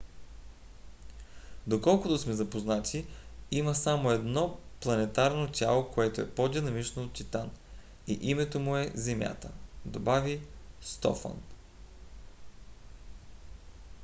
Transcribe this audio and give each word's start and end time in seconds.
доколкото 1.67 2.17
сме 2.17 2.33
запознати 2.33 3.05
има 3.51 3.75
само 3.75 4.11
едно 4.11 4.57
планетарно 4.81 5.51
тяло 5.51 5.91
което 5.91 6.21
е 6.21 6.29
по-динамично 6.31 7.03
от 7.03 7.13
титан 7.13 7.51
и 8.07 8.19
името 8.21 8.59
му 8.59 8.77
е 8.77 8.91
земята, 8.93 9.49
добави 9.85 10.41
стофан 10.81 11.41